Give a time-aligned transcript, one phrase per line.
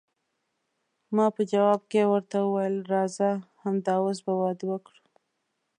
[1.15, 3.29] ما په جواب کې ورته وویل، راځه
[3.61, 5.01] همد اوس به واده وکړو.